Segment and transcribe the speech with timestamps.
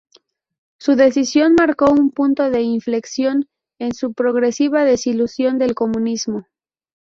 [0.79, 6.47] Su decisión marcó un punto de inflexión en su progresiva desilusión del comunismo.